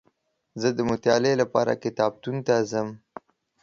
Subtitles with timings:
[0.61, 2.87] زه دمطالعې لپاره کتابتون ته ځم